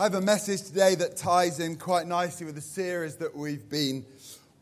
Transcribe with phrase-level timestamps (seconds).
[0.00, 3.68] I have a message today that ties in quite nicely with the series that we've
[3.68, 4.06] been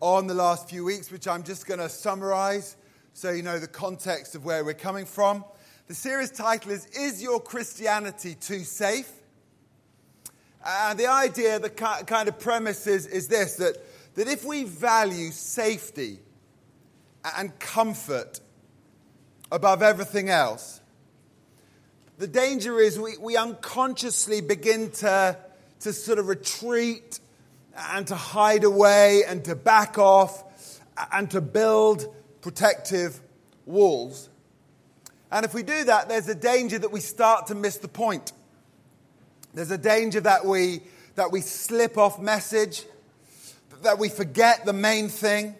[0.00, 2.76] on the last few weeks, which I'm just going to summarize
[3.12, 5.44] so you know the context of where we're coming from.
[5.86, 9.08] The series title is Is Your Christianity Too Safe?
[10.66, 13.76] And the idea, the kind of premise is, is this that,
[14.16, 16.18] that if we value safety
[17.36, 18.40] and comfort
[19.52, 20.80] above everything else,
[22.18, 25.36] the danger is we, we unconsciously begin to,
[25.80, 27.20] to sort of retreat
[27.92, 30.42] and to hide away and to back off
[31.12, 33.20] and to build protective
[33.66, 34.28] walls.
[35.30, 38.32] And if we do that, there's a danger that we start to miss the point.
[39.54, 40.80] There's a danger that we,
[41.14, 42.84] that we slip off message,
[43.82, 45.54] that we forget the main thing.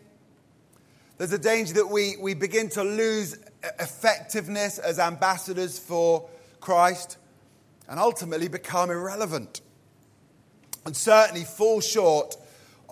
[1.19, 3.39] There's a danger that we, we begin to lose
[3.79, 6.29] effectiveness as ambassadors for
[6.69, 7.17] Christ
[7.89, 9.63] and ultimately become irrelevant.
[10.85, 12.37] And certainly fall short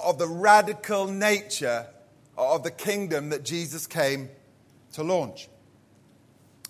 [0.03, 1.87] of the radical nature
[2.39, 4.31] of the kingdom that Jesus came
[4.95, 5.51] to launch.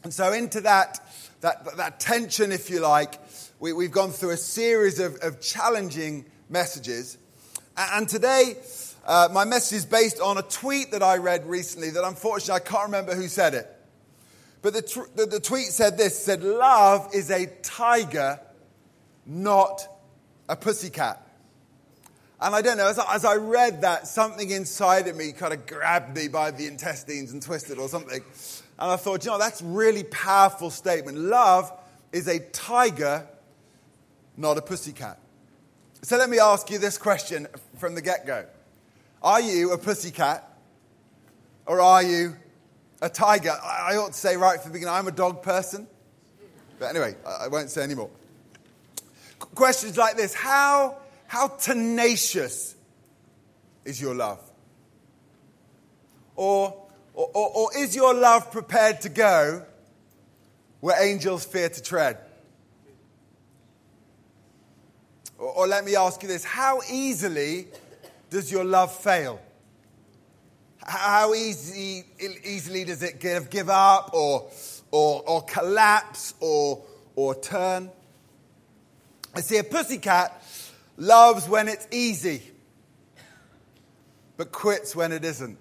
[0.03, 0.99] And so, into that,
[1.43, 3.21] that, that tension, if you like,
[3.61, 7.19] we, have gone through a series of, of challenging messages.
[7.77, 8.57] And today,
[9.07, 12.69] uh, my message is based on a tweet that I read recently that unfortunately I
[12.69, 13.76] can't remember who said it.
[14.67, 18.41] But the, tr- the, the tweet said this said, Love is a tiger,
[19.25, 19.87] not
[20.49, 21.25] a pussycat.
[22.41, 25.55] And I don't know, as I, as I read that, something inside of me kind
[25.55, 28.21] of grabbed me by the intestines and twisted or something.
[28.81, 31.17] And I thought, you know, that's really powerful statement.
[31.17, 31.73] Love
[32.11, 33.25] is a tiger,
[34.37, 35.21] not a pussycat.
[36.03, 37.47] So let me ask you this question
[37.79, 38.45] from the get go
[39.23, 40.59] Are you a pussycat
[41.67, 42.35] or are you
[43.07, 43.51] a tiger.
[43.51, 45.87] I ought to say right from the beginning, I'm a dog person.
[46.79, 48.11] But anyway, I won't say anymore.
[49.39, 52.75] Questions like this How, how tenacious
[53.85, 54.41] is your love?
[56.35, 56.83] Or,
[57.15, 59.65] or, or, is your love prepared to go
[60.81, 62.19] where angels fear to tread?
[65.39, 67.69] Or, or let me ask you this How easily
[68.29, 69.41] does your love fail?
[70.87, 72.05] How easy,
[72.45, 74.49] easily does it give, give up or,
[74.93, 76.85] or, or collapse or,
[77.17, 77.91] or turn?
[79.35, 80.41] I see a pussycat
[80.97, 82.41] loves when it's easy,
[84.37, 85.59] but quits when it isn't.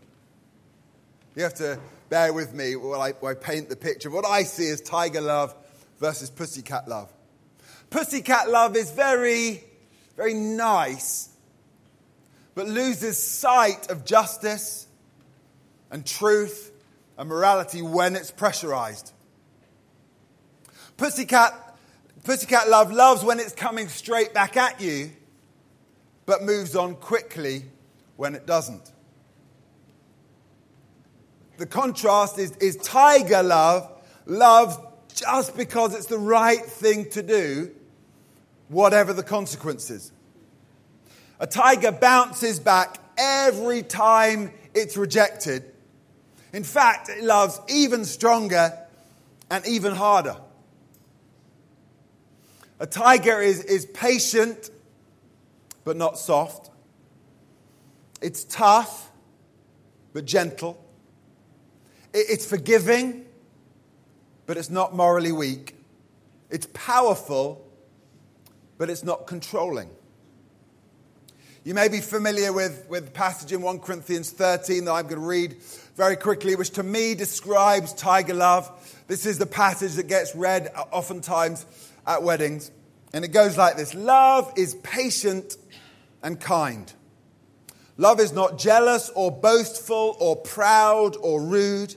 [1.36, 4.12] You have to bear with me while I, while I paint the picture.
[4.12, 5.56] What I see is tiger love
[6.00, 7.12] versus pussycat love.
[7.90, 9.64] Pussycat love is very,
[10.16, 11.30] very nice,
[12.54, 14.86] but loses sight of justice
[15.92, 16.72] and truth
[17.18, 19.14] and morality when it's pressurized.
[20.98, 21.78] Pussycat,
[22.24, 25.12] pussycat love loves when it's coming straight back at you,
[26.26, 27.66] but moves on quickly
[28.16, 28.92] when it doesn't.
[31.58, 33.90] The contrast is, is tiger love
[34.26, 34.78] loves
[35.14, 37.72] just because it's the right thing to do,
[38.68, 40.12] whatever the consequences.
[41.40, 45.72] A tiger bounces back every time it's rejected
[46.56, 48.72] in fact, it loves even stronger
[49.52, 50.38] and even harder.
[52.80, 54.70] A tiger is, is patient,
[55.84, 56.72] but not soft.
[58.22, 59.12] It's tough,
[60.14, 60.82] but gentle.
[62.14, 63.26] It, it's forgiving,
[64.46, 65.76] but it's not morally weak.
[66.50, 67.70] It's powerful,
[68.78, 69.90] but it's not controlling.
[71.66, 75.20] You may be familiar with, with the passage in 1 Corinthians 13 that I'm going
[75.20, 75.56] to read
[75.96, 79.02] very quickly, which to me describes tiger love.
[79.08, 81.66] This is the passage that gets read oftentimes
[82.06, 82.70] at weddings.
[83.14, 85.58] And it goes like this Love is patient
[86.22, 86.94] and kind.
[87.98, 91.96] Love is not jealous or boastful or proud or rude.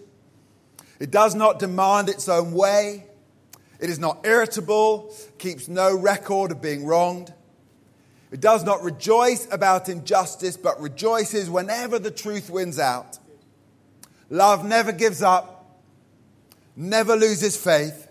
[0.99, 3.05] It does not demand its own way.
[3.81, 7.35] It is not irritable, keeps no record of being wronged.
[8.31, 13.19] It does not rejoice about injustice, but rejoices whenever the truth wins out.
[14.29, 15.81] Love never gives up,
[16.77, 18.09] never loses faith,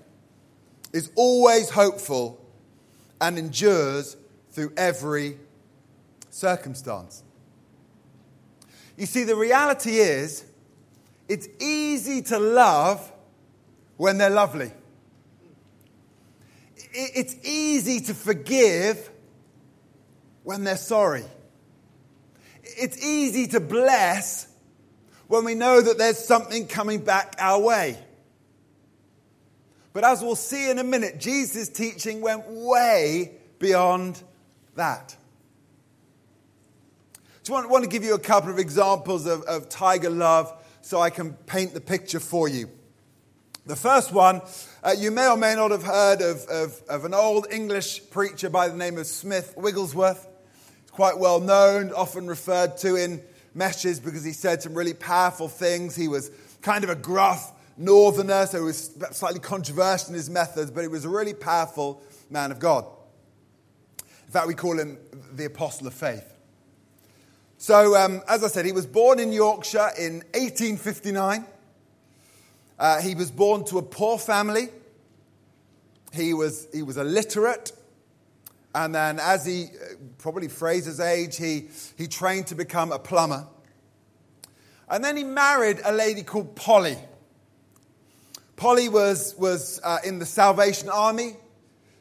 [0.92, 2.44] is always hopeful,
[3.22, 4.18] and endures
[4.52, 5.38] through every
[6.32, 7.24] circumstance.
[8.96, 10.44] You see, the reality is,
[11.28, 13.12] it's easy to love
[13.98, 14.72] when they're lovely.
[16.94, 19.12] It's easy to forgive
[20.48, 21.26] when they're sorry.
[22.64, 24.48] It's easy to bless
[25.28, 27.98] when we know that there's something coming back our way.
[29.92, 34.24] But as we'll see in a minute, Jesus' teaching went way beyond
[34.76, 35.18] that.
[37.44, 41.02] So I want, to give you a couple of examples of, of tiger love so
[41.02, 42.70] I can paint the picture for you.
[43.66, 44.40] The first one,
[44.82, 48.50] uh, you may or may not have heard of, of, of, an old English preacher
[48.50, 50.26] by the name of Smith Wigglesworth.
[50.98, 53.22] Quite well known, often referred to in
[53.54, 55.96] messages because he said some really powerful things.
[55.96, 56.32] He was
[56.64, 60.88] kind of a gruff northerner, so he was slightly controversial in his methods, but he
[60.88, 62.02] was a really powerful
[62.32, 62.84] man of God.
[64.26, 64.98] In fact, we call him
[65.36, 66.34] the apostle of faith.
[67.60, 71.46] So, um, as I said, he was born in Yorkshire in 1859.
[72.80, 74.70] Uh, he was born to a poor family.
[76.12, 77.72] He was, he was illiterate.
[78.76, 83.48] And then, as he uh, probably Fraser's age, he, he trained to become a plumber.
[84.90, 86.98] And then he married a lady called Polly.
[88.56, 91.36] Polly was, was uh, in the Salvation Army.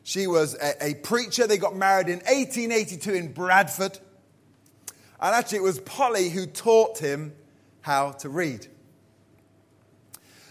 [0.04, 1.46] She was a, a preacher.
[1.46, 3.98] They got married in 1882 in Bradford.
[5.20, 7.32] And actually, it was Polly who taught him
[7.80, 8.66] how to read.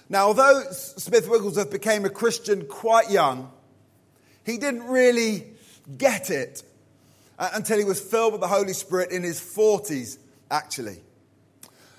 [0.09, 3.51] Now, although Smith Wigglesworth became a Christian quite young,
[4.45, 5.54] he didn't really
[5.97, 6.63] get it
[7.37, 10.17] until he was filled with the Holy Spirit in his 40s,
[10.49, 11.01] actually.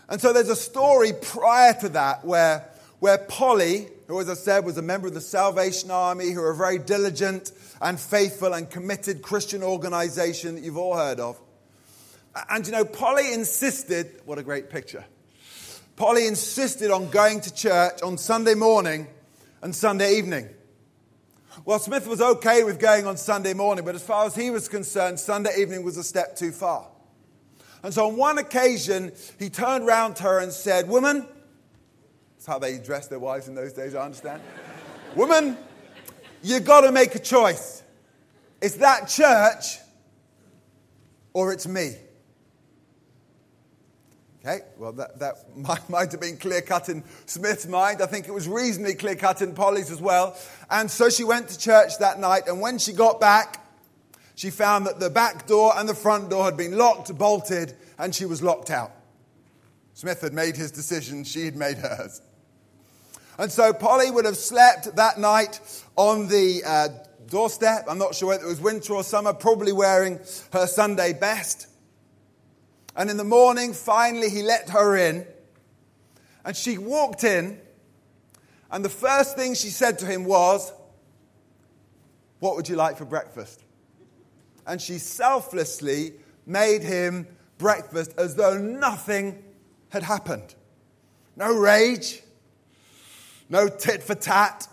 [0.09, 2.69] And so there's a story prior to that where,
[3.01, 6.51] where Polly, who, as I said, was a member of the Salvation Army, who are
[6.51, 11.41] a very diligent and faithful and committed Christian organization that you've all heard of.
[12.51, 15.05] And you know, Polly insisted, what a great picture.
[15.97, 19.07] Polly insisted on going to church on Sunday morning
[19.63, 20.49] and Sunday evening.
[21.65, 24.69] Well, Smith was okay with going on Sunday morning, but as far as he was
[24.69, 26.87] concerned, Sunday evening was a step too far.
[27.83, 31.27] And so on one occasion, he turned round to her and said, Woman,
[32.37, 34.43] that's how they dressed their wives in those days, I understand.
[35.17, 35.57] Woman,
[36.43, 37.83] you've got to make a choice.
[38.61, 39.79] It's that church
[41.33, 41.95] or it's me.
[44.47, 45.37] Okay, well, that, that
[45.89, 48.01] might, have been clear cut in Smith's mind.
[48.01, 50.37] I think it was reasonably clear cut in Polly's as well.
[50.71, 53.65] And so she went to church that night, and when she got back,
[54.37, 58.15] she found that the back door and the front door had been locked, bolted, and
[58.15, 58.93] she was locked out.
[59.95, 62.21] Smith had made his decision, she had made hers.
[63.39, 65.61] And so Polly would have slept that night
[65.97, 66.89] on the uh,
[67.29, 67.87] doorstep.
[67.89, 70.21] I'm not sure whether it was winter or summer, probably wearing
[70.53, 71.67] her Sunday best.
[72.97, 75.27] And in the morning, finally, he let her in.
[76.45, 77.61] And she walked in.
[78.71, 80.73] And the first thing she said to him was,
[82.41, 83.63] What would you like for breakfast?
[84.67, 86.15] And she selflessly
[86.47, 87.27] made him
[87.59, 89.45] breakfast as though nothing
[89.91, 90.55] had happened.
[91.37, 92.23] No rage,
[93.51, 94.67] no tit for tat,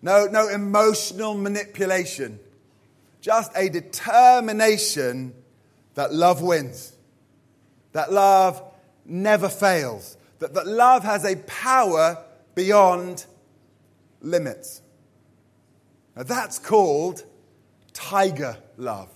[0.00, 2.40] no, no emotional manipulation,
[3.20, 5.34] just a determination
[5.94, 6.92] that love wins
[7.92, 8.62] that love
[9.04, 12.22] never fails, that, that love has a power
[12.54, 13.26] beyond
[14.20, 14.82] limits.
[16.16, 17.24] Now that's called
[17.92, 19.08] tiger love.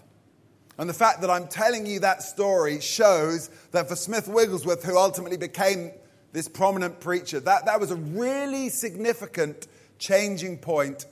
[0.79, 4.99] And the fact that I'm telling you that story shows that for Smith Wigglesworth, who
[4.99, 5.93] ultimately became
[6.33, 9.67] this prominent preacher, that, that was a really significant
[9.99, 11.07] changing point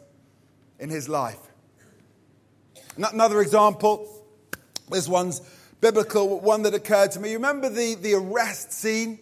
[0.78, 1.38] in his life.
[2.96, 4.06] Another example,
[4.90, 5.40] this one's
[5.84, 7.28] biblical one that occurred to me.
[7.32, 9.18] You remember the, the arrest scene?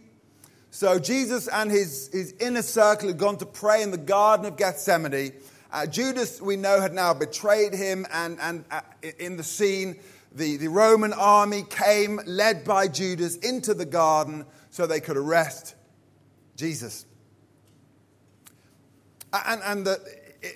[0.71, 4.57] So Jesus and his, his inner circle had gone to pray in the Garden of
[4.57, 5.33] Gethsemane.
[5.73, 8.81] Uh, Judas, we know, had now betrayed him, and, and uh,
[9.19, 9.99] in the scene,
[10.31, 15.75] the, the Roman army came, led by Judas, into the garden so they could arrest
[16.55, 17.07] Jesus.
[19.33, 20.01] And, and the,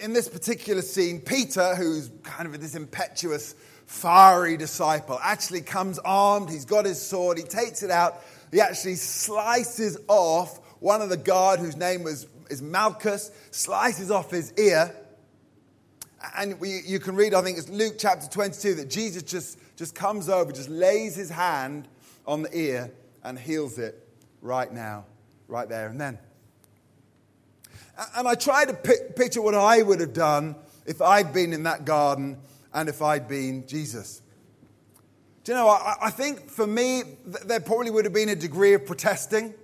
[0.01, 6.51] in this particular scene, Peter, who's kind of this impetuous fiery disciple, actually comes armed.
[6.51, 7.39] He's got his sword.
[7.39, 8.23] He takes it out.
[8.53, 14.31] He actually slices off one of the guard, whose name was is Malchus, slices off
[14.31, 14.95] his ear.
[16.37, 19.95] And we, you can read, I think it's Luke chapter 22, that Jesus just, just
[19.95, 21.89] comes over, just lays his hand
[22.27, 24.09] on the ear and heals it
[24.43, 25.05] right now,
[25.49, 26.19] right there and then.
[28.17, 31.85] And I try to picture what I would have done if I'd been in that
[31.85, 32.39] garden
[32.77, 34.21] and if I'd been Jesus.
[35.45, 37.05] Do you know, I, I think for me,
[37.47, 39.55] there probably would have been a degree of protesting.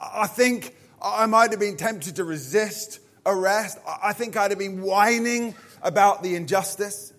[0.00, 3.78] I think I might have been tempted to resist arrest.
[4.02, 7.12] I think I'd have been whining about the injustice.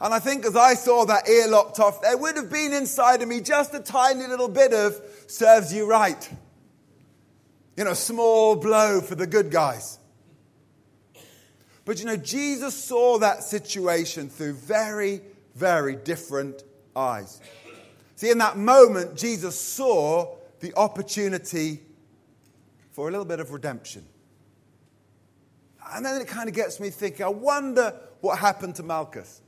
[0.00, 3.22] And I think as I saw that ear lopped off, there would have been inside
[3.22, 6.30] of me just a tiny little bit of serves you right.
[7.76, 9.98] You know, small blow for the good guys.
[11.86, 15.22] But you know, Jesus saw that situation through very,
[15.54, 16.64] very different
[16.96, 17.40] eyes.
[18.16, 21.80] See, in that moment, Jesus saw the opportunity
[22.90, 24.04] for a little bit of redemption.
[25.92, 29.40] And then it kind of gets me thinking, I wonder what happened to Malchus.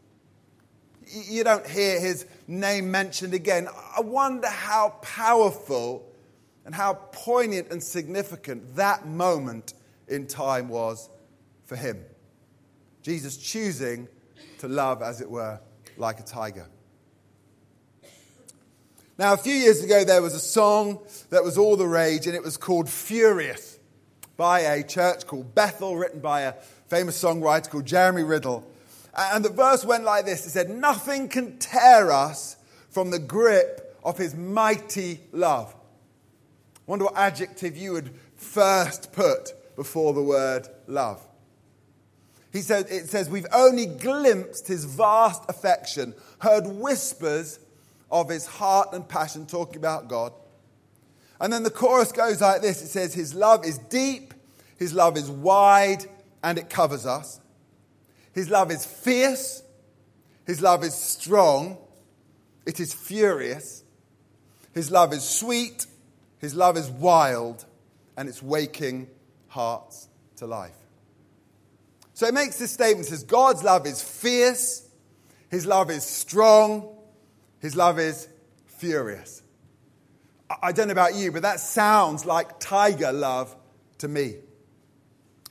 [1.11, 3.67] You don't hear his name mentioned again.
[3.97, 6.09] I wonder how powerful
[6.65, 9.75] and how poignant and significant that moment
[10.07, 11.09] in time was
[11.65, 12.05] for him.
[13.09, 14.07] Jesus choosing
[14.59, 15.59] to love, as it were,
[15.97, 16.67] like a tiger.
[19.17, 20.99] Now, a few years ago, there was a song
[21.31, 23.79] that was all the rage, and it was called Furious
[24.37, 26.53] by a church called Bethel, written by a
[26.89, 28.71] famous songwriter called Jeremy Riddle.
[29.17, 32.59] And the verse went like this It said, Nothing can tear us
[32.91, 35.75] from the grip of his mighty love.
[35.75, 41.28] I wonder what adjective you would first put before the word love.
[42.53, 47.59] He said, it says, We've only glimpsed his vast affection, heard whispers
[48.11, 50.33] of his heart and passion talking about God.
[51.41, 54.35] And then the chorus goes like this it says, His love is deep,
[54.77, 56.05] His love is wide,
[56.43, 57.41] and it covers us.
[58.33, 59.63] His love is fierce,
[60.47, 61.79] His love is strong,
[62.67, 63.85] it is furious.
[64.73, 65.87] His love is sweet,
[66.39, 67.65] His love is wild,
[68.17, 69.09] and it's waking
[69.49, 70.78] hearts to life.
[72.19, 74.85] So it makes this statement says God's love is fierce,
[75.51, 76.97] his love is strong,
[77.61, 78.27] his love is
[78.67, 79.41] furious.
[80.61, 83.55] I don't know about you, but that sounds like tiger love
[83.99, 84.35] to me.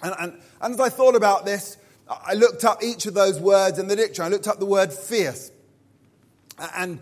[0.04, 1.78] And, and, and as I thought about this,
[2.10, 4.28] I looked up each of those words in the dictionary.
[4.28, 5.54] I looked up the word fierce.
[6.76, 7.00] And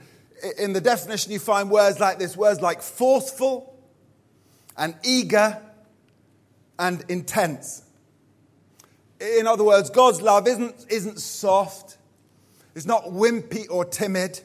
[0.59, 3.75] in the definition, you find words like this words like forceful
[4.77, 5.59] and eager
[6.77, 7.81] and intense.
[9.19, 11.97] In other words, God's love isn't, isn't soft,
[12.75, 14.39] it's not wimpy or timid,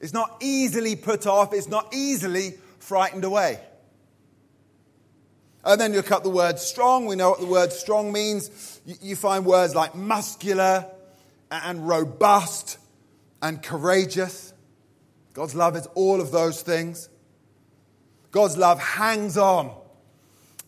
[0.00, 3.60] it's not easily put off, it's not easily frightened away.
[5.64, 7.06] And then you look up the word strong.
[7.06, 8.80] We know what the word strong means.
[9.02, 10.86] You find words like muscular
[11.50, 12.78] and robust
[13.42, 14.54] and courageous.
[15.34, 17.08] God's love is all of those things.
[18.30, 19.74] God's love hangs on,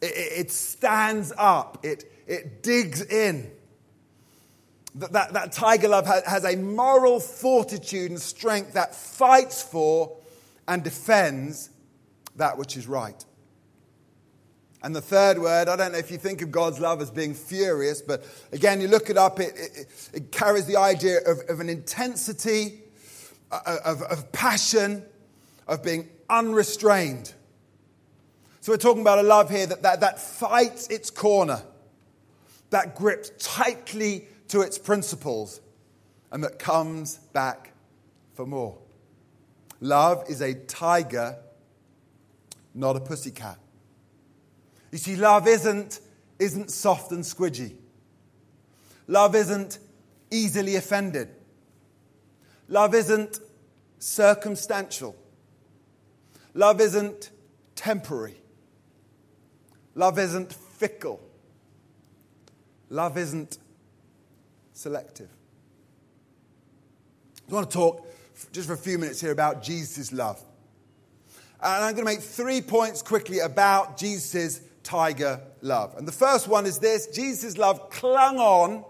[0.01, 3.51] it, stands up, it, it digs in.
[4.97, 10.17] That, that, that tiger love has, has a moral fortitude and strength that fights for
[10.67, 11.71] and defends
[12.37, 13.25] that which is right.
[14.83, 17.35] And the third word, I don't know if you think of God's love as being
[17.35, 21.61] furious, but again, you look it up, it, it, it carries the idea of, of
[21.61, 22.81] an intensity,
[23.51, 25.03] uh, of, of passion,
[25.67, 27.33] of being unrestrained.
[28.61, 31.63] So we're talking about a love here that, that, that fights its corner
[32.71, 35.61] that grips tightly to its principles
[36.31, 37.73] and that comes back
[38.35, 38.79] for more.
[39.81, 41.37] Love is a tiger,
[42.75, 43.59] not a pussycat.
[44.91, 46.01] You see, love isn't,
[46.39, 47.75] isn't soft and squidgy.
[49.07, 49.79] Love isn't
[50.31, 51.29] easily offended.
[52.69, 53.41] Love isn't
[53.99, 55.17] circumstantial.
[56.55, 57.31] Love isn't
[57.75, 58.37] temporary.
[59.95, 61.21] Love isn't fickle.
[62.91, 63.59] Love isn't
[64.73, 65.29] selective.
[67.49, 68.07] I want to talk
[68.53, 70.41] just for a few minutes here about Jesus' love.
[71.61, 75.97] And I'm going to make three points quickly about Jesus' tiger love.
[75.97, 78.85] And the first one is this Jesus' love clung on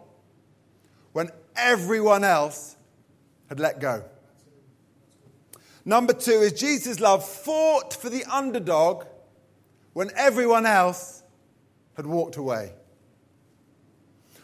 [1.12, 2.76] when everyone else
[3.48, 4.04] had let go.
[5.84, 9.06] Number two is Jesus' love fought for the underdog
[9.94, 11.22] when everyone else
[11.96, 12.72] had walked away.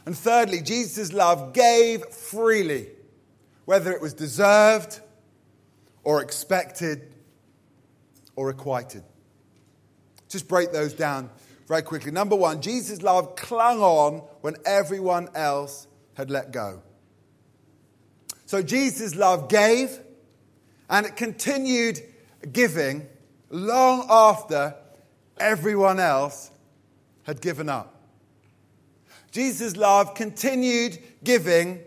[0.06, 2.88] And thirdly, Jesus' love gave freely,
[3.64, 5.00] whether it was deserved
[6.02, 7.14] or expected
[8.36, 9.02] or requited.
[10.28, 11.30] Just break those down
[11.66, 12.10] very quickly.
[12.10, 16.82] Number one, Jesus' love clung on when everyone else had let go.
[18.46, 19.98] So Jesus' love gave,
[20.90, 22.00] and it continued
[22.52, 23.06] giving
[23.50, 24.74] long after
[25.38, 26.50] everyone else
[27.22, 27.93] had given up.
[29.34, 31.80] Jesus' love continued giving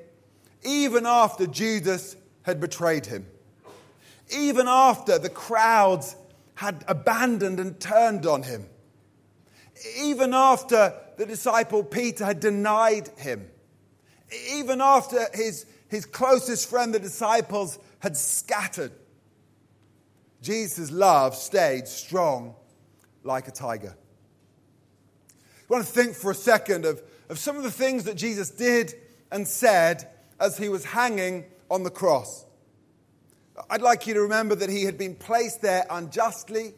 [0.66, 3.26] even after Judas had betrayed him,
[4.30, 6.18] even after the crowds
[6.56, 8.66] had abandoned and turned on him,
[9.98, 13.50] even after the disciple Peter had denied him,
[14.52, 18.92] even after his, his closest friend, the disciples, had scattered.
[20.42, 22.56] Jesus' love stayed strong
[23.24, 23.96] like a tiger.
[25.70, 28.50] I want to think for a second of of some of the things that Jesus
[28.50, 28.94] did
[29.32, 32.46] and said as he was hanging on the cross.
[33.70, 36.74] I'd like you to remember that he had been placed there unjustly.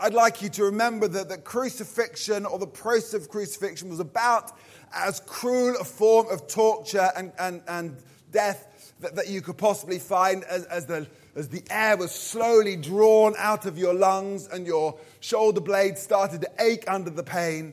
[0.00, 4.52] I'd like you to remember that the crucifixion or the process of crucifixion was about
[4.94, 7.96] as cruel a form of torture and, and, and
[8.30, 12.76] death that, that you could possibly find as, as, the, as the air was slowly
[12.76, 17.72] drawn out of your lungs and your shoulder blades started to ache under the pain.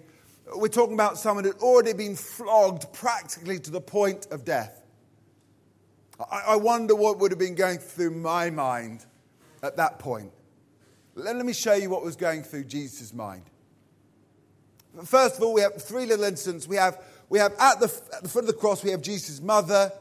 [0.53, 4.81] We're talking about someone who'd already been flogged practically to the point of death.
[6.31, 9.05] I, wonder what would have been going through my mind
[9.61, 10.31] at that point.
[11.15, 13.43] Let, let me show you what was going through Jesus' mind.
[15.03, 16.67] First of all, we have three little incidents.
[16.67, 19.41] We have, we have at, the, at the foot of the cross, we have Jesus'
[19.41, 19.91] mother,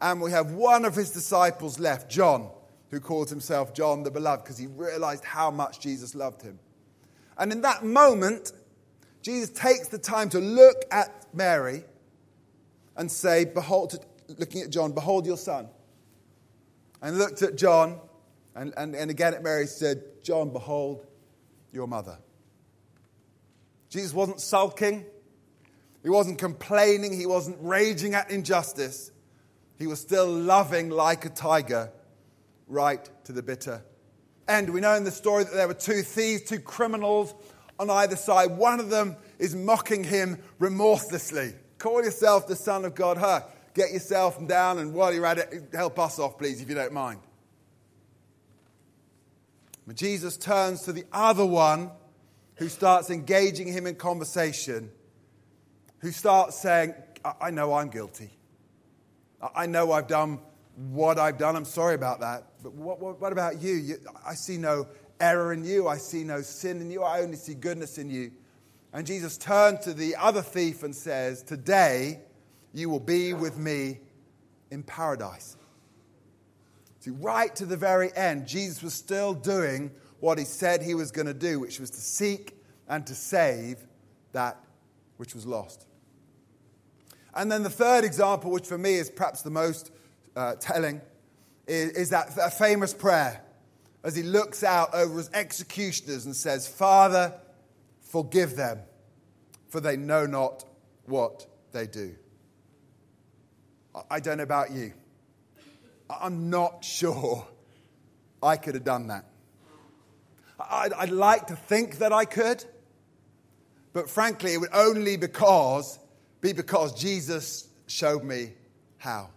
[0.00, 2.48] and we have one of his disciples left, John,
[2.90, 6.60] who calls himself John the Beloved because he realized how much Jesus loved him.
[7.38, 8.52] And in that moment,
[9.26, 11.82] Jesus takes the time to look at Mary
[12.96, 13.98] and say, Behold,
[14.38, 15.66] looking at John, Behold your son.
[17.02, 17.98] And looked at John
[18.54, 21.04] and, and, and again at Mary said, John, behold
[21.72, 22.18] your mother.
[23.88, 25.04] Jesus wasn't sulking.
[26.04, 27.12] He wasn't complaining.
[27.12, 29.10] He wasn't raging at injustice.
[29.76, 31.90] He was still loving like a tiger
[32.68, 33.82] right to the bitter
[34.46, 34.70] end.
[34.70, 37.34] We know in the story that there were two thieves, two criminals
[37.78, 38.56] on either side.
[38.56, 41.54] One of them is mocking him remorselessly.
[41.78, 43.18] Call yourself the Son of God.
[43.18, 43.42] Huh?
[43.74, 46.94] Get yourself down, and while you're at it, help us off, please, if you don't
[46.94, 47.20] mind.
[49.86, 51.90] But Jesus turns to the other one
[52.56, 54.90] who starts engaging him in conversation,
[55.98, 56.94] who starts saying,
[57.40, 58.30] I know I'm guilty.
[59.54, 60.40] I know I've done
[60.76, 61.56] what I've done.
[61.56, 62.44] I'm sorry about that.
[62.62, 63.74] But what, what, what about you?
[63.74, 63.96] you?
[64.26, 64.88] I see no
[65.20, 65.88] error in you.
[65.88, 67.02] I see no sin in you.
[67.02, 68.32] I only see goodness in you.
[68.92, 72.20] And Jesus turned to the other thief and says, Today
[72.72, 74.00] you will be with me
[74.70, 75.56] in paradise.
[77.00, 81.10] See, right to the very end, Jesus was still doing what he said he was
[81.10, 82.56] going to do, which was to seek
[82.88, 83.78] and to save
[84.32, 84.58] that
[85.16, 85.86] which was lost.
[87.34, 89.90] And then the third example, which for me is perhaps the most
[90.34, 91.00] uh, telling,
[91.66, 93.42] is, is that, that famous prayer
[94.06, 97.34] as he looks out over his executioners and says, Father,
[98.00, 98.78] forgive them,
[99.68, 100.64] for they know not
[101.06, 102.14] what they do.
[104.08, 104.92] I don't know about you.
[106.08, 107.48] I'm not sure
[108.40, 109.24] I could have done that.
[110.60, 112.64] I'd, like to think that I could,
[113.92, 115.98] but frankly, it would only because,
[116.40, 118.52] be because Jesus showed me
[118.98, 119.30] how.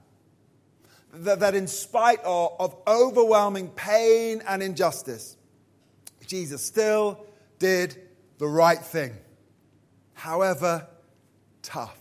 [1.12, 5.38] That, that in spite of, of overwhelming pain and injustice,
[6.28, 7.26] Jesus still
[7.58, 7.98] did
[8.38, 9.14] the right thing,
[10.14, 10.88] however
[11.62, 11.98] tough.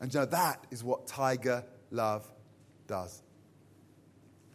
[0.00, 2.26] And you know, that is what tiger love
[2.86, 3.22] does.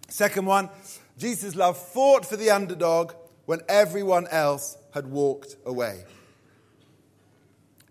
[0.10, 0.70] Second one,
[1.18, 3.14] Jesus' love fought for the underdog
[3.46, 6.04] when everyone else had walked away.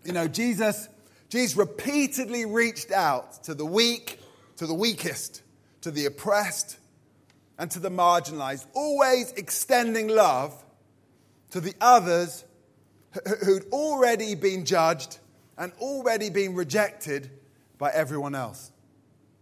[0.05, 0.87] You know, Jesus,
[1.29, 4.19] Jesus repeatedly reached out to the weak,
[4.57, 5.41] to the weakest,
[5.81, 6.77] to the oppressed,
[7.57, 10.53] and to the marginalized, always extending love
[11.51, 12.43] to the others
[13.45, 15.17] who'd already been judged
[15.57, 17.31] and already been rejected
[17.77, 18.71] by everyone else.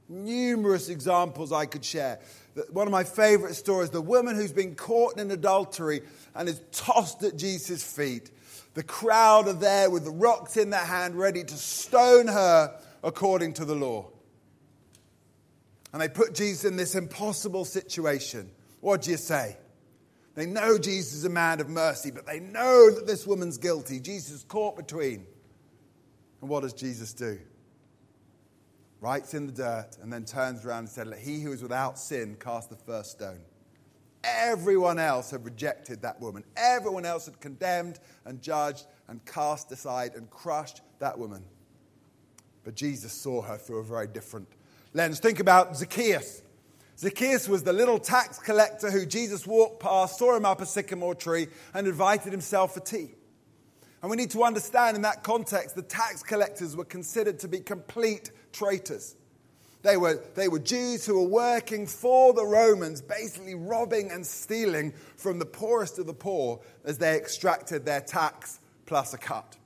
[0.08, 2.19] Numerous examples I could share.
[2.69, 6.01] One of my favorite stories the woman who's been caught in adultery
[6.36, 8.32] and is tossed at Jesus' feet.
[8.75, 13.54] The crowd are there with the rocks in their hand, ready to stone her according
[13.54, 14.10] to the law.
[15.95, 18.51] And they put Jesus in this impossible situation.
[18.81, 19.55] What do you say?
[20.34, 24.01] They know Jesus is a man of mercy, but they know that this woman's guilty.
[24.01, 25.25] Jesus is caught between.
[26.41, 27.39] And what does Jesus do?
[28.99, 31.97] writes in the dirt, and then turns around and said, Let he who is without
[31.97, 33.39] sin cast the first stone.
[34.25, 36.43] Everyone else had rejected that woman.
[36.58, 41.45] Everyone else had condemned and judged and cast aside and crushed that woman.
[42.65, 44.49] But Jesus saw her through a very different
[44.95, 45.19] lens.
[45.19, 46.41] Think about Zacchaeus.
[46.97, 51.13] Zacchaeus was the little tax collector who Jesus walked past, saw him up a sycamore
[51.13, 53.12] tree, and invited himself for tea.
[54.01, 57.60] And we need to understand in that context, the tax collectors were considered to be
[57.60, 59.15] complete traitors.
[59.81, 64.93] They were, they were Jews who were working for the Romans, basically robbing and stealing
[65.17, 69.58] from the poorest of the poor as they extracted their tax plus a cut.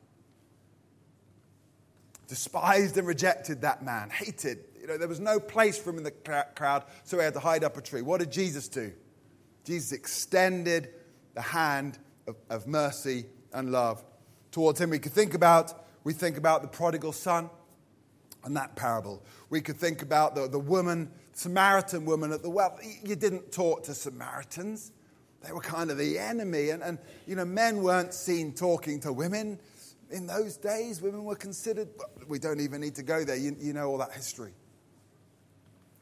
[2.27, 4.65] Despised and rejected that man, hated.
[4.89, 6.11] Know, there was no place for him in the
[6.55, 8.01] crowd, so he had to hide up a tree.
[8.01, 8.91] What did Jesus do?
[9.63, 10.89] Jesus extended
[11.35, 14.03] the hand of, of mercy and love
[14.51, 14.89] towards him.
[14.89, 17.51] We could think about we think about the prodigal son
[18.43, 19.23] and that parable.
[19.49, 22.79] We could think about the, the woman, Samaritan woman at the well.
[23.03, 24.91] You didn't talk to Samaritans.
[25.43, 26.69] They were kind of the enemy.
[26.69, 26.97] And, and,
[27.27, 29.59] you know, men weren't seen talking to women.
[30.09, 31.89] In those days, women were considered,
[32.27, 33.35] we don't even need to go there.
[33.35, 34.53] You, you know all that history.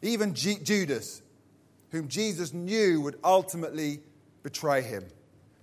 [0.02, 1.22] Even G- Judas,
[1.92, 4.02] whom Jesus knew would ultimately
[4.44, 5.06] betray him,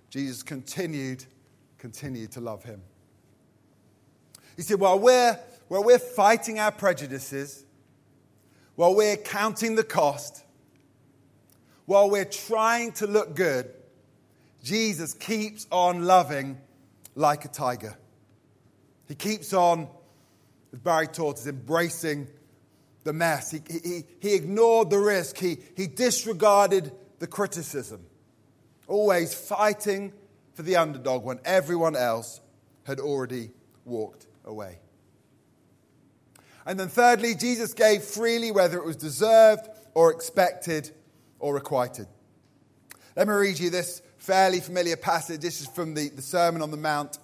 [0.09, 1.25] Jesus continued,
[1.77, 2.81] continued to love him.
[4.55, 7.65] He said, while we're, while we're fighting our prejudices,
[8.75, 10.43] while we're counting the cost,
[11.85, 13.71] while we're trying to look good,
[14.63, 16.57] Jesus keeps on loving
[17.13, 17.95] like a tiger.
[19.07, 19.87] He keeps on,
[20.73, 22.27] as Barry taught us, embracing
[23.05, 23.51] the mess.
[23.51, 25.37] He, he, he ignored the risk.
[25.37, 28.05] He, he disregarded the criticism.
[28.87, 30.11] Always fighting
[30.53, 32.41] for the underdog when everyone else
[32.83, 33.51] had already
[33.85, 34.79] walked away.
[36.65, 40.91] And then, thirdly, Jesus gave freely, whether it was deserved or expected
[41.39, 42.07] or requited.
[43.15, 45.41] Let me read you this fairly familiar passage.
[45.41, 47.19] This is from the, the Sermon on the Mount,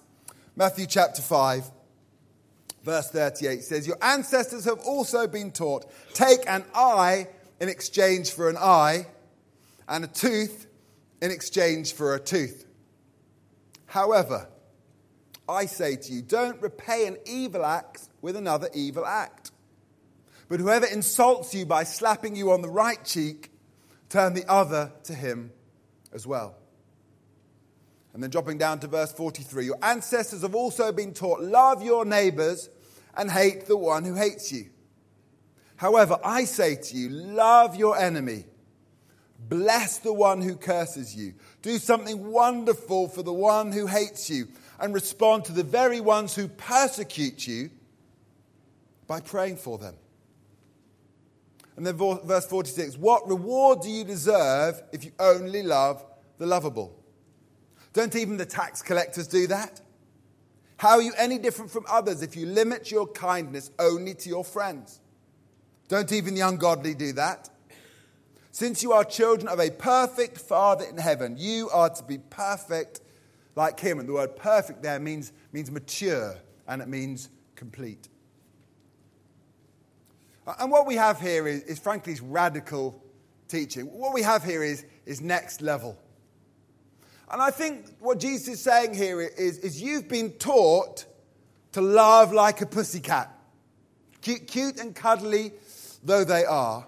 [0.54, 1.70] Matthew chapter 5,
[2.82, 7.28] verse 38 says, Your ancestors have also been taught take an eye
[7.60, 9.06] in exchange for an eye,
[9.88, 10.66] and a tooth
[11.20, 12.66] in exchange for a tooth.
[13.86, 14.48] However,
[15.48, 19.52] I say to you, don't repay an evil act with another evil act.
[20.48, 23.50] But whoever insults you by slapping you on the right cheek,
[24.08, 25.52] turn the other to him
[26.12, 26.56] as well.
[28.14, 32.04] And then dropping down to verse 43 Your ancestors have also been taught, love your
[32.04, 32.68] neighbors
[33.16, 34.66] and hate the one who hates you.
[35.76, 38.44] However, I say to you, love your enemy,
[39.48, 44.48] bless the one who curses you, do something wonderful for the one who hates you
[44.78, 47.70] and respond to the very ones who persecute you
[49.06, 49.94] by praying for them.
[51.76, 56.04] And then verse 46 What reward do you deserve if you only love
[56.38, 57.01] the lovable?
[57.92, 59.80] Don't even the tax collectors do that?
[60.78, 64.44] How are you any different from others if you limit your kindness only to your
[64.44, 65.00] friends?
[65.88, 67.50] Don't even the ungodly do that?
[68.50, 73.00] Since you are children of a perfect Father in heaven, you are to be perfect
[73.56, 73.98] like him.
[73.98, 78.08] And the word perfect there means, means mature and it means complete.
[80.58, 83.02] And what we have here is, is frankly, is radical
[83.48, 83.84] teaching.
[83.86, 85.96] What we have here is, is next level.
[87.32, 91.06] And I think what Jesus is saying here is, is you've been taught
[91.72, 93.32] to love like a pussycat.
[94.20, 95.52] Cute, cute and cuddly
[96.04, 96.86] though they are,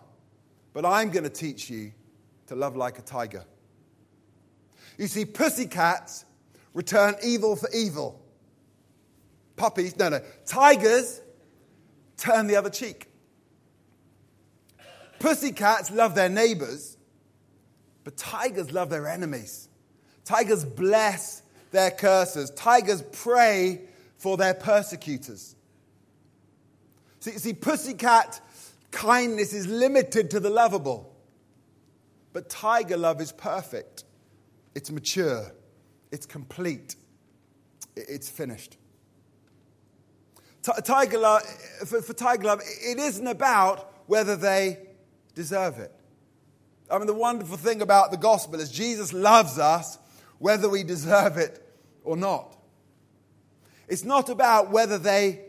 [0.75, 1.93] but I'm going to teach you
[2.49, 3.45] to love like a tiger.
[4.99, 6.27] You see, pussycats
[6.75, 8.21] return evil for evil.
[9.57, 10.21] Puppies, no, no.
[10.45, 11.21] Tigers
[12.17, 13.09] turn the other cheek.
[15.21, 16.99] Pussycats love their neighbors,
[18.03, 19.69] but tigers love their enemies.
[20.25, 22.51] Tigers bless their curses.
[22.51, 23.83] Tigers pray
[24.17, 25.55] for their persecutors.
[27.21, 28.41] See, see pussycat
[28.91, 31.15] kindness is limited to the lovable,
[32.33, 34.05] but tiger love is perfect.
[34.75, 35.53] It's mature.
[36.11, 36.97] It's complete.
[37.97, 38.77] It's finished.
[40.63, 41.43] Tiger love,
[41.87, 44.79] for, for tiger love, it isn't about whether they
[45.35, 45.93] deserve it.
[46.91, 49.99] I mean, the wonderful thing about the gospel is Jesus loves us
[50.45, 51.67] whether we deserve it
[52.05, 52.55] or not.
[53.89, 55.41] It's not about whether they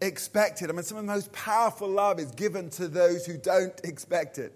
[0.00, 0.70] expect it.
[0.70, 4.38] I mean, some of the most powerful love is given to those who don't expect
[4.38, 4.52] it.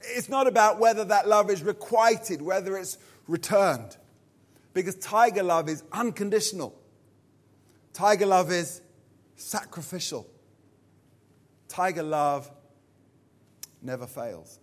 [0.00, 3.98] It's not about whether that love is requited, whether it's returned.
[4.72, 6.74] Because tiger love is unconditional.
[7.92, 8.80] Tiger love is
[9.36, 10.26] sacrificial.
[11.68, 12.50] Tiger love
[13.82, 14.58] never fails.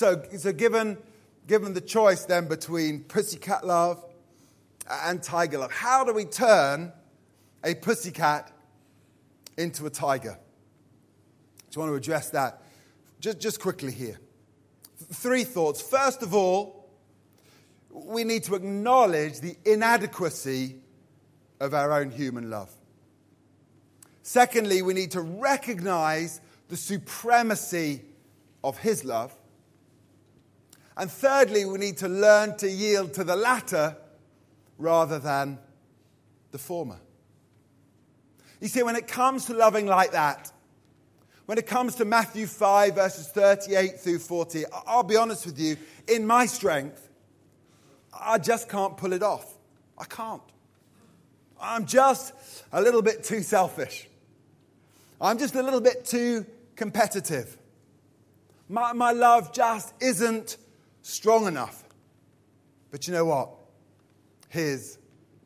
[0.00, 0.96] So, so given,
[1.46, 4.02] given the choice then between pussycat love
[4.88, 6.90] and tiger love, how do we turn
[7.62, 8.50] a pussycat
[9.58, 10.38] into a tiger?
[11.68, 12.62] Do you want to address that
[13.20, 14.18] just, just quickly here?
[15.12, 15.82] Three thoughts.
[15.82, 16.88] First of all,
[17.90, 20.76] we need to acknowledge the inadequacy
[21.60, 22.70] of our own human love.
[24.22, 28.00] Secondly, we need to recognize the supremacy
[28.64, 29.36] of His love.
[30.96, 33.96] And thirdly, we need to learn to yield to the latter
[34.78, 35.58] rather than
[36.50, 36.98] the former.
[38.60, 40.52] You see, when it comes to loving like that,
[41.46, 45.76] when it comes to Matthew 5, verses 38 through 40, I'll be honest with you,
[46.06, 47.08] in my strength,
[48.12, 49.58] I just can't pull it off.
[49.98, 50.42] I can't.
[51.60, 52.32] I'm just
[52.72, 54.08] a little bit too selfish.
[55.20, 57.58] I'm just a little bit too competitive.
[58.68, 60.56] My, my love just isn't
[61.02, 61.84] strong enough.
[62.90, 63.50] But you know what?
[64.48, 64.98] His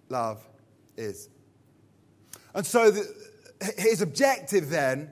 [0.09, 0.47] love
[0.97, 1.29] is.
[2.55, 3.07] And so the,
[3.77, 5.11] his objective then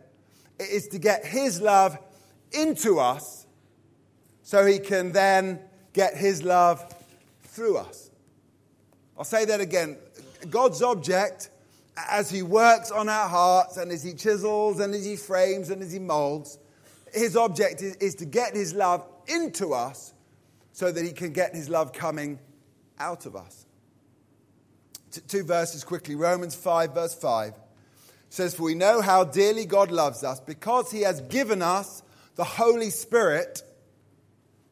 [0.59, 1.99] is to get his love
[2.53, 3.47] into us
[4.43, 5.61] so he can then
[5.93, 6.95] get his love
[7.43, 8.11] through us.
[9.19, 9.99] I'll say that again.
[10.51, 11.51] God's object,
[11.97, 15.83] as he works on our hearts and as he chisels and as he frames and
[15.83, 16.59] as he molds,
[17.13, 20.12] his object is, is to get his love into us
[20.73, 22.39] so that he can get his love coming
[22.99, 23.67] out of us.
[25.11, 27.55] T- two verses quickly Romans 5, verse 5
[28.31, 32.03] says, For we know how dearly God loves us because he has given us
[32.35, 33.63] the Holy Spirit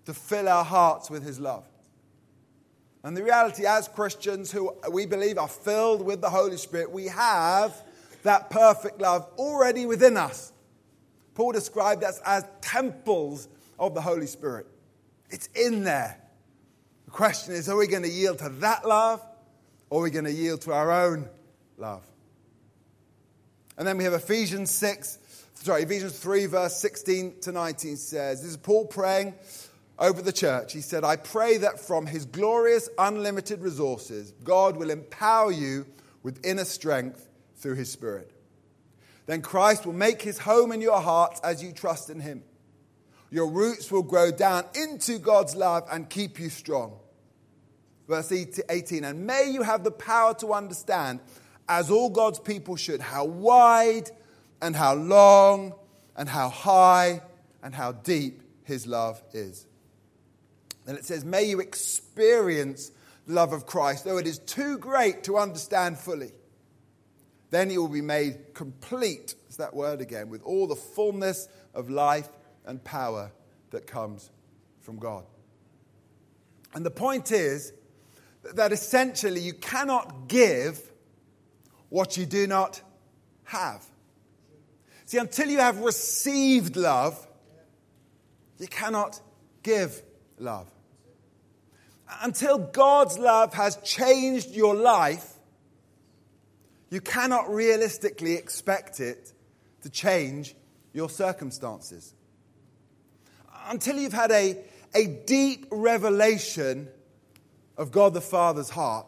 [0.07, 1.65] to fill our hearts with his love.
[3.03, 7.07] And the reality, as Christians who we believe are filled with the Holy Spirit, we
[7.07, 7.75] have
[8.23, 10.53] that perfect love already within us.
[11.35, 14.67] Paul described us as temples of the Holy Spirit.
[15.31, 16.21] It's in there.
[17.05, 19.23] The question is are we going to yield to that love
[19.89, 21.29] or are we going to yield to our own
[21.77, 22.05] love?
[23.77, 25.19] And then we have Ephesians 6,
[25.55, 29.35] sorry, Ephesians 3, verse 16 to 19 says, This is Paul praying
[29.99, 30.73] over the church.
[30.73, 35.87] He said, I pray that from his glorious, unlimited resources, God will empower you
[36.23, 38.31] with inner strength through his Spirit.
[39.27, 42.43] Then Christ will make his home in your hearts as you trust in him.
[43.31, 46.99] Your roots will grow down into God's love and keep you strong.
[48.09, 51.21] Verse 18, and may you have the power to understand
[51.69, 54.11] as all God's people should, how wide
[54.61, 55.75] and how long
[56.17, 57.23] and how high
[57.63, 59.67] and how deep his love is.
[60.89, 62.91] And it says, May you experience
[63.29, 66.33] the love of Christ, though it is too great to understand fully.
[67.51, 71.91] Then you will be made complete, is that word again, with all the fullness of
[71.91, 72.29] life
[72.71, 73.33] and power
[73.73, 74.31] that comes
[74.81, 75.25] from God.
[76.73, 77.73] And the point is
[78.55, 80.81] that essentially you cannot give
[81.89, 82.81] what you do not
[83.43, 83.85] have.
[85.05, 87.27] See, until you have received love,
[88.61, 89.21] you cannot
[89.65, 90.01] give
[90.39, 90.71] love.
[92.23, 95.29] Until God's love has changed your life,
[96.89, 99.33] you cannot realistically expect it
[99.83, 100.55] to change
[100.93, 102.15] your circumstances.
[103.71, 104.57] Until you've had a,
[104.97, 106.89] a deep revelation
[107.77, 109.07] of God the Father's heart,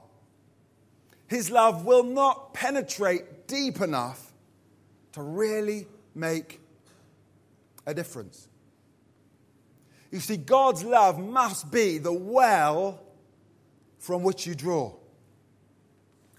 [1.27, 4.33] his love will not penetrate deep enough
[5.13, 6.61] to really make
[7.87, 8.47] a difference.
[10.13, 13.03] You see, God's love must be the well
[13.99, 14.95] from which you draw.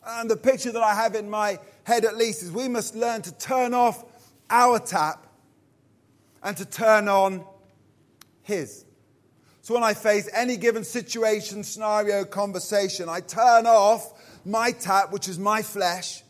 [0.05, 3.21] And the picture that I have in my head, at least, is we must learn
[3.23, 4.05] to turn off
[4.49, 5.27] our tap
[6.41, 7.45] and to turn on
[8.43, 8.86] His.
[9.62, 14.13] So when I face any given situation, scenario, conversation, I turn off
[14.45, 16.21] my tap, which is my flesh,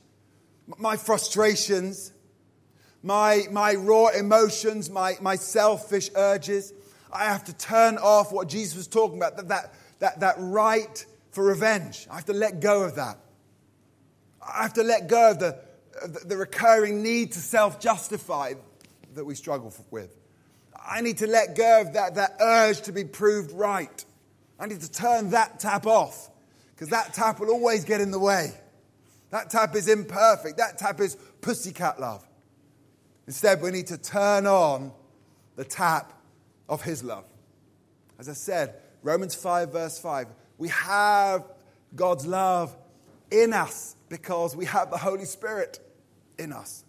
[0.77, 2.13] my frustrations,
[3.01, 6.73] my, my raw emotions, my, my selfish urges.
[7.11, 11.05] I have to turn off what Jesus was talking about, that, that, that, that right
[11.31, 12.07] for revenge.
[12.09, 13.17] I have to let go of that.
[14.41, 15.59] I have to let go of the,
[16.25, 18.53] the recurring need to self justify
[19.15, 20.15] that we struggle with.
[20.85, 24.05] I need to let go of that, that urge to be proved right.
[24.59, 26.29] I need to turn that tap off
[26.75, 28.51] because that tap will always get in the way.
[29.29, 30.57] That tap is imperfect.
[30.57, 32.25] That tap is pussycat love.
[33.25, 34.91] Instead, we need to turn on
[35.55, 36.13] the tap
[36.67, 37.25] of His love.
[38.19, 41.45] As I said, Romans 5, verse 5, we have
[41.95, 42.75] God's love
[43.31, 45.79] in us because we have the Holy Spirit
[46.37, 46.82] in us.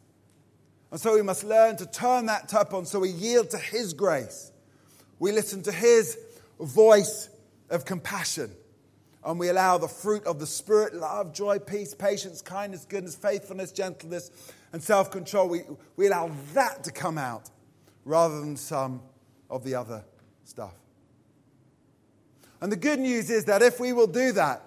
[0.95, 3.95] And so we must learn to turn that tap on so we yield to His
[3.95, 4.53] grace.
[5.19, 6.17] We listen to His
[6.61, 7.31] voice
[7.69, 8.53] of compassion
[9.25, 13.73] and we allow the fruit of the Spirit love, joy, peace, patience, kindness, goodness, faithfulness,
[13.73, 14.31] gentleness,
[14.73, 15.63] and self control we,
[15.97, 17.51] we allow that to come out
[18.05, 19.03] rather than some
[19.51, 20.05] of the other
[20.45, 20.77] stuff.
[22.61, 24.63] And the good news is that if we will do that,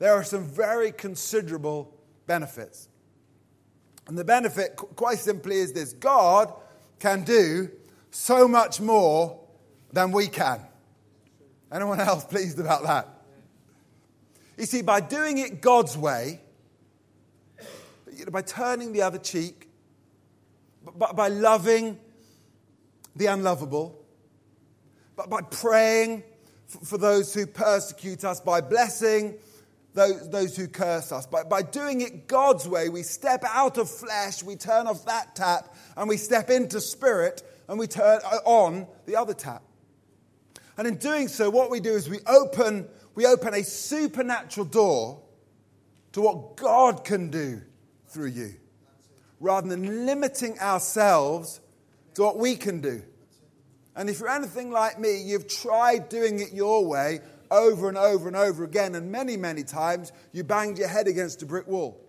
[0.00, 1.94] there are some very considerable
[2.26, 2.87] benefits.
[4.08, 6.52] And the benefit, quite simply, is this God
[6.98, 7.70] can do
[8.10, 9.38] so much more
[9.92, 10.60] than we can.
[11.70, 13.06] Anyone else pleased about that?
[14.56, 16.40] You see, by doing it God's way,
[18.30, 19.68] by turning the other cheek,
[20.96, 22.00] by loving
[23.14, 24.02] the unlovable,
[25.14, 26.24] by praying
[26.66, 29.34] for those who persecute us, by blessing
[29.98, 31.26] those, those who curse us.
[31.26, 35.34] But by doing it God's way, we step out of flesh, we turn off that
[35.34, 39.62] tap, and we step into spirit, and we turn uh, on the other tap.
[40.76, 45.20] And in doing so, what we do is we open, we open a supernatural door
[46.12, 47.60] to what God can do
[48.06, 48.54] through you,
[49.40, 51.60] rather than limiting ourselves
[52.14, 53.02] to what we can do.
[53.96, 58.28] And if you're anything like me, you've tried doing it your way over and over
[58.28, 62.04] and over again, and many, many times you banged your head against a brick wall.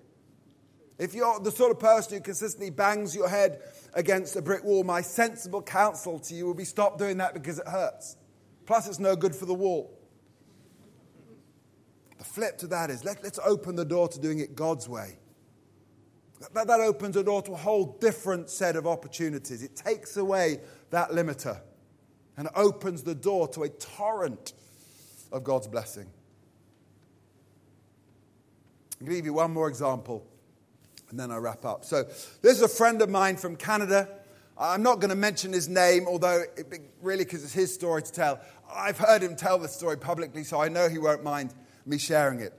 [0.97, 3.61] If you're the sort of person who consistently bangs your head
[3.93, 7.57] against a brick wall, my sensible counsel to you will be stop doing that because
[7.57, 8.17] it hurts.
[8.65, 9.97] Plus, it's no good for the wall.
[12.17, 15.17] The flip to that is let, us open the door to doing it God's way.
[16.53, 19.63] That, that opens a door to a whole different set of opportunities.
[19.63, 21.61] It takes away that limiter
[22.35, 24.53] and opens the door to a torrent
[25.31, 26.07] of God's blessing.
[29.01, 30.25] I'll give you one more example
[31.09, 31.85] and then I wrap up.
[31.85, 34.07] So, this is a friend of mine from Canada.
[34.57, 38.11] I'm not going to mention his name, although it, really, because it's his story to
[38.11, 38.39] tell.
[38.71, 41.53] I've heard him tell the story publicly, so I know he won't mind
[41.85, 42.53] me sharing it.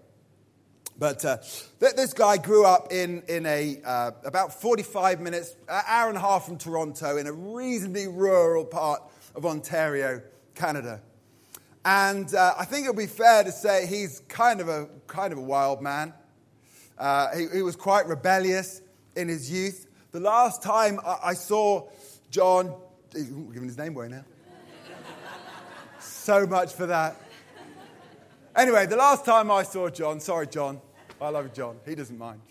[0.98, 1.38] But uh,
[1.78, 6.20] this guy grew up in, in a, uh, about 45 minutes, an hour and a
[6.20, 9.02] half from Toronto, in a reasonably rural part
[9.35, 10.20] of Ontario,
[10.54, 11.00] Canada.
[11.84, 15.32] And uh, I think it would be fair to say he's kind of a, kind
[15.32, 16.12] of a wild man.
[16.98, 18.82] Uh, he, he, was quite rebellious
[19.16, 19.86] in his youth.
[20.12, 21.88] The last time I, I saw
[22.30, 22.74] John,
[23.14, 24.24] giving his name away now.
[25.98, 27.16] so much for that.
[28.54, 30.82] Anyway, the last time I saw John, sorry, John,
[31.20, 32.42] I love John, he doesn't mind.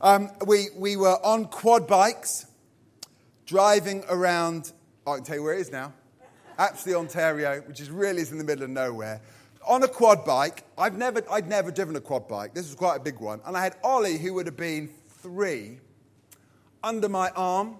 [0.00, 2.46] Um, we, we were on quad bikes,
[3.44, 4.72] driving around,
[5.06, 5.92] I can tell you where it is now.
[6.58, 9.20] Apsley, Ontario, which is really is in the middle of nowhere.
[9.66, 12.54] On a quad bike, I've never, I'd never driven a quad bike.
[12.54, 13.40] This was quite a big one.
[13.46, 15.78] And I had Ollie, who would have been three,
[16.82, 17.76] under my arm,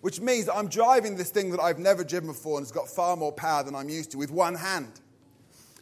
[0.00, 3.16] which means I'm driving this thing that I've never driven before and it's got far
[3.16, 5.00] more power than I'm used to with one hand.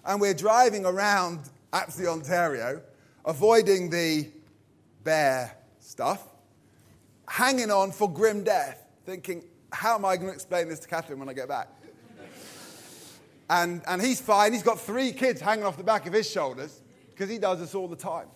[0.05, 2.83] And we're driving around Apsley, Ontario,
[3.25, 4.29] avoiding the
[5.05, 6.25] bear stuff,
[7.29, 11.19] hanging on for grim death, thinking, how am I going to explain this to Catherine
[11.19, 11.69] when I get back?
[13.51, 14.53] And, and he's fine.
[14.53, 17.75] He's got three kids hanging off the back of his shoulders because he does this
[17.75, 18.29] all the time.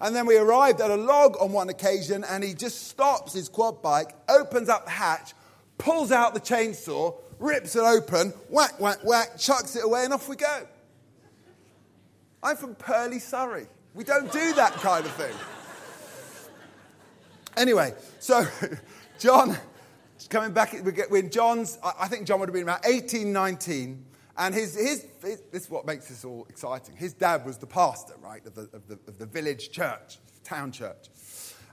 [0.00, 3.48] And then we arrived at a log on one occasion and he just stops his
[3.48, 5.34] quad bike, opens up the hatch,
[5.78, 10.28] pulls out the chainsaw, rips it open, whack, whack, whack, chucks it away, and off
[10.28, 10.66] we go.
[12.42, 13.66] I'm from Purley, Surrey.
[13.94, 15.34] We don't do that kind of thing.
[17.56, 18.46] Anyway, so
[19.18, 19.56] John,
[20.28, 20.74] coming back,
[21.08, 24.04] when John's, I think John would have been about 18, 19.
[24.36, 26.96] And his, his, his, this is what makes this all exciting.
[26.96, 30.72] His dad was the pastor, right, of the, of the, of the village church, town
[30.72, 31.08] church.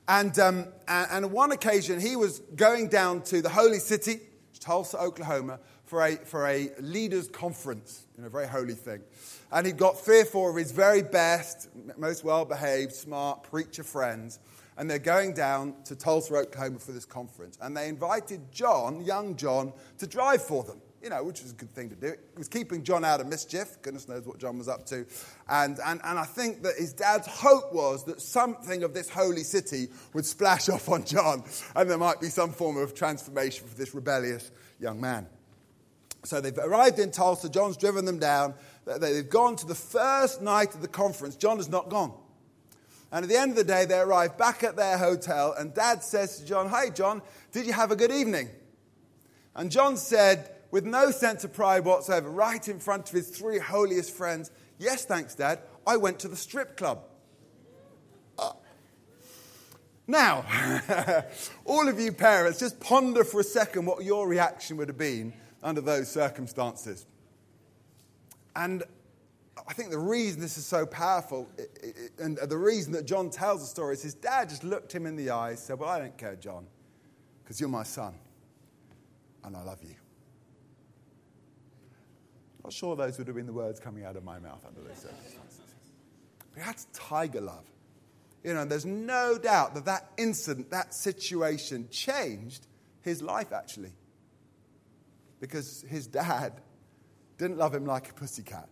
[0.08, 4.20] And, um, and, and on one occasion, he was going down to the holy city,
[4.60, 9.02] Tulsa, Oklahoma, for a, for a leaders' conference, you know, a very holy thing.
[9.52, 13.84] And he'd got three or four of his very best, most well behaved, smart preacher
[13.84, 14.40] friends.
[14.78, 17.58] And they're going down to Tulsa, Oklahoma for this conference.
[17.62, 21.56] And they invited John, young John, to drive for them you know, which was a
[21.56, 22.08] good thing to do.
[22.08, 23.82] It was keeping John out of mischief.
[23.82, 25.06] Goodness knows what John was up to.
[25.50, 29.44] And, and, and I think that his dad's hope was that something of this holy
[29.44, 31.44] city would splash off on John
[31.76, 35.28] and there might be some form of transformation for this rebellious young man.
[36.24, 37.50] So they've arrived in Tulsa.
[37.50, 38.54] John's driven them down.
[38.86, 41.36] They've gone to the first night of the conference.
[41.36, 42.14] John has not gone.
[43.12, 46.02] And at the end of the day, they arrive back at their hotel, and dad
[46.02, 48.50] says to John, Hey, John, did you have a good evening?
[49.54, 53.60] And John said, with no sense of pride whatsoever, right in front of his three
[53.60, 57.04] holiest friends, Yes, thanks, Dad, I went to the strip club.
[58.40, 58.54] Uh,
[60.08, 60.44] now,
[61.66, 65.34] all of you parents, just ponder for a second what your reaction would have been
[65.62, 67.06] under those circumstances.
[68.56, 68.82] And
[69.68, 71.48] I think the reason this is so powerful,
[72.18, 75.16] and the reason that John tells the story, is his dad just looked him in
[75.16, 76.66] the eyes, said, Well, I don't care, John,
[77.44, 78.16] because you're my son,
[79.44, 80.01] and I love you.
[82.64, 84.98] Not sure those would have been the words coming out of my mouth under those
[84.98, 85.60] circumstances.
[86.54, 87.66] But that's tiger love.
[88.44, 92.68] You know, there's no doubt that that incident, that situation changed
[93.02, 93.92] his life actually.
[95.40, 96.54] Because his dad
[97.38, 98.68] didn't love him like a pussycat.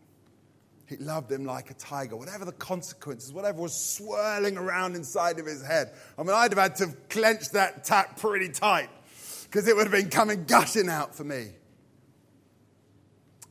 [0.87, 5.45] He loved him like a tiger, whatever the consequences, whatever was swirling around inside of
[5.45, 5.91] his head.
[6.17, 8.89] I mean, I'd have had to clench that tap pretty tight
[9.43, 11.49] because it would have been coming gushing out for me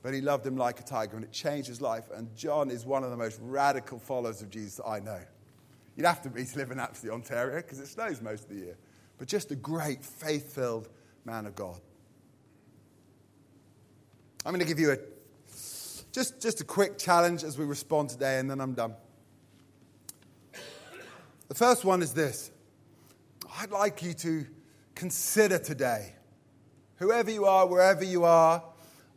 [0.02, 2.04] but he loved him like a tiger, and it changed his life.
[2.14, 5.20] And John is one of the most radical followers of Jesus that I know.
[5.96, 8.56] You'd have to be to live in Apsley, Ontario, because it snows most of the
[8.56, 8.76] year.
[9.18, 10.88] But just a great, faith filled
[11.24, 11.80] man of God.
[14.46, 14.98] I'm going to give you a
[16.12, 18.94] just, just a quick challenge as we respond today, and then I'm done.
[21.48, 22.50] The first one is this
[23.58, 24.46] I'd like you to
[24.94, 26.14] consider today,
[26.96, 28.62] whoever you are, wherever you are,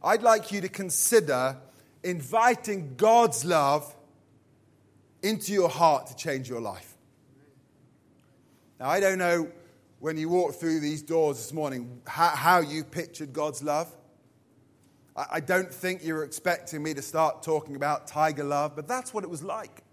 [0.04, 1.58] I'd like you to consider
[2.04, 3.96] inviting God's love
[5.22, 6.96] into your heart to change your life.
[8.80, 9.48] Now, I don't know
[10.00, 13.96] when you walked through these doors this morning how, how you pictured God's love.
[15.16, 18.88] I, I don't think you were expecting me to start talking about tiger love, but
[18.88, 19.84] that's what it was like.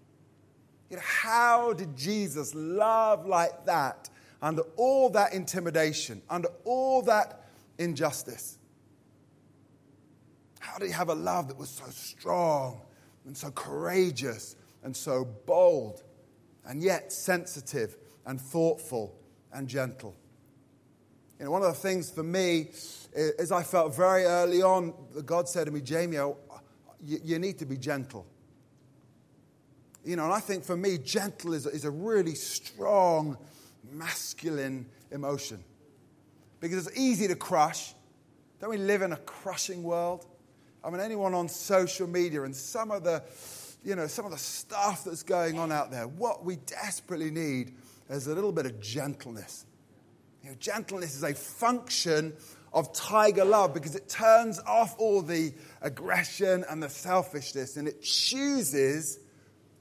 [0.89, 4.09] You know, how did Jesus love like that
[4.41, 7.45] under all that intimidation, under all that
[7.77, 8.58] injustice?
[10.71, 12.81] How did he have a love that was so strong
[13.25, 16.03] and so courageous and so bold,
[16.65, 17.97] and yet sensitive
[18.27, 19.15] and thoughtful
[19.51, 20.15] and gentle.
[21.39, 22.69] You know, one of the things for me
[23.13, 26.37] is I felt very early on that God said to me, Jamie, oh,
[27.03, 28.27] you, you need to be gentle.
[30.05, 33.37] You know, and I think for me, gentle is, is a really strong,
[33.91, 35.63] masculine emotion.
[36.59, 37.95] Because it's easy to crush.
[38.61, 40.27] Don't we live in a crushing world?
[40.83, 43.23] I mean, anyone on social media and some of the
[43.83, 46.07] you know, some of the stuff that's going on out there.
[46.07, 47.75] What we desperately need
[48.09, 49.65] is a little bit of gentleness.
[50.43, 52.33] You know, gentleness is a function
[52.73, 58.01] of tiger love because it turns off all the aggression and the selfishness and it
[58.01, 59.19] chooses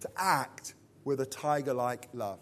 [0.00, 0.74] to act
[1.04, 2.38] with a tiger like love.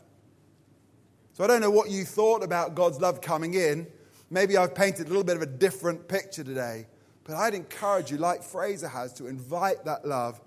[1.33, 3.87] So I don't know what you thought about God's love coming in.
[4.31, 6.87] Maybe I've painted a little bit of a different picture today.
[7.27, 10.41] But I'd encourage you, like Fraser has, to invite that love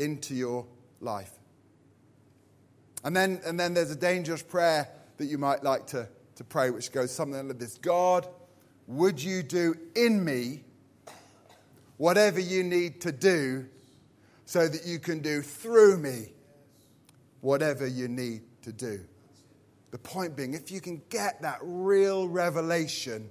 [0.00, 0.66] into your
[1.00, 1.30] life.
[3.04, 6.70] And then, and then there's a dangerous prayer that you might like to, to pray,
[6.70, 8.26] which goes something like this God,
[8.88, 10.64] would you do in me
[11.96, 13.66] whatever you need to do
[14.46, 16.32] so that you can do through me
[17.40, 19.00] whatever you need to do?
[19.92, 23.30] The point being, if you can get that real revelation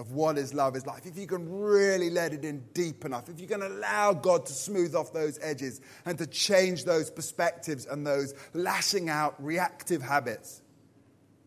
[0.00, 3.28] of what is love is like, if you can really let it in deep enough,
[3.28, 7.84] if you can allow God to smooth off those edges and to change those perspectives
[7.84, 10.62] and those lashing out reactive habits,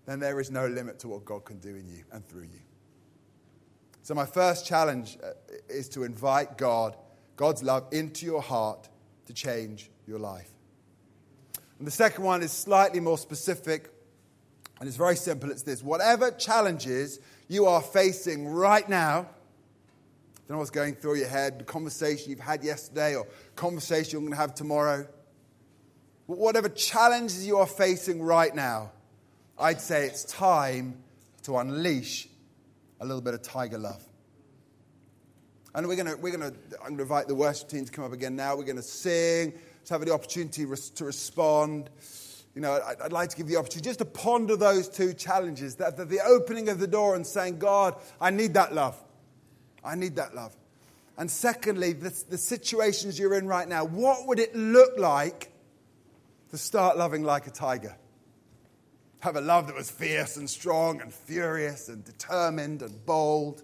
[0.06, 2.62] then there is no limit to what God can do in you and through you.
[4.04, 5.32] So, my first challenge uh,
[5.68, 6.95] is to invite God,
[7.36, 8.88] God's love, into your heart
[9.26, 10.51] to change your life.
[11.80, 13.89] And the second one is slightly more specific,
[14.84, 15.49] and it's very simple.
[15.49, 19.21] It's this whatever challenges you are facing right now.
[20.45, 23.25] Don't know what's going through your head, the conversation you've had yesterday or
[23.55, 25.07] conversation you're going to have tomorrow.
[26.27, 28.91] But whatever challenges you are facing right now,
[29.57, 31.01] I'd say it's time
[31.43, 32.27] to unleash
[32.99, 34.03] a little bit of tiger love.
[35.73, 37.91] And we're going to, we're going to, I'm going to invite the worship team to
[37.93, 38.57] come up again now.
[38.57, 39.53] We're going to sing,
[39.86, 41.89] to have the opportunity to respond
[42.56, 45.76] you know, I'd, like to give you the opportunity just to ponder those two challenges
[45.78, 49.01] that, the opening of the door and saying, God, I need that love.
[49.84, 50.56] I need that love.
[51.18, 55.51] And secondly, the, the situations you're in right now, what would it look like
[56.51, 57.95] to start loving like a tiger?
[59.22, 63.64] Have a love that was fierce and strong and furious and determined and bold.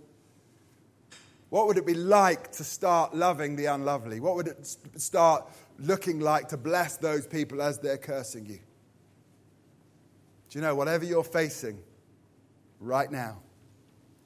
[1.49, 4.19] What would it be like to start loving the unlovely?
[4.19, 8.59] What would it start looking like to bless those people as they're cursing you?
[10.49, 11.79] Do you know, whatever you're facing
[12.79, 13.37] right now,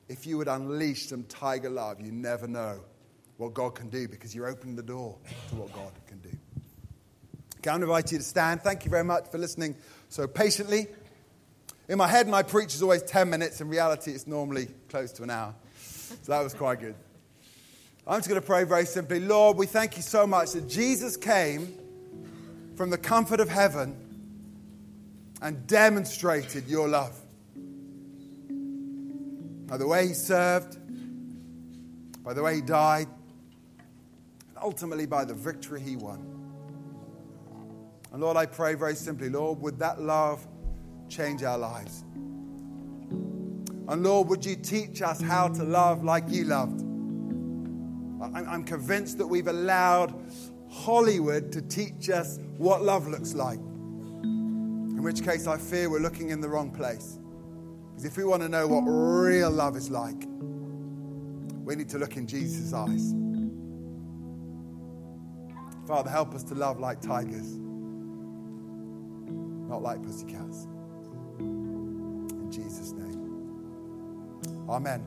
[0.07, 2.79] if you would unleash some tiger love, you never know
[3.37, 5.17] what God can do because you're opening the door
[5.49, 6.29] to what God can do.
[7.61, 8.61] Can I invite you to stand?
[8.61, 9.75] Thank you very much for listening
[10.09, 10.87] so patiently.
[11.89, 13.59] In my head, my preach is always 10 minutes.
[13.59, 15.53] In reality, it's normally close to an hour.
[15.77, 16.95] So that was quite good.
[18.05, 21.17] I'm just going to pray very simply Lord, we thank you so much that Jesus
[21.17, 21.73] came
[22.75, 24.12] from the comfort of heaven
[25.43, 27.19] and demonstrated your love.
[29.67, 30.77] By the way he served,
[32.23, 33.07] by the way he died,
[34.47, 36.29] and ultimately by the victory he won.
[38.13, 40.47] And Lord, I pray very simply, Lord, would that love
[41.09, 42.05] change our lives?
[43.89, 46.81] And Lord, would you teach us how to love like you loved?
[48.21, 50.13] I'm convinced that we've allowed
[50.71, 53.59] Hollywood to teach us what love looks like.
[55.03, 57.19] In which case, I fear we're looking in the wrong place.
[57.89, 60.23] Because if we want to know what real love is like,
[61.65, 63.13] we need to look in Jesus' eyes.
[65.85, 67.57] Father, help us to love like tigers,
[69.67, 70.67] not like pussycats.
[71.37, 73.19] In Jesus' name.
[74.69, 75.01] Amen.